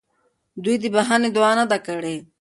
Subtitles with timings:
[0.63, 2.15] دوی د بخښنې دعا نه ده کړې.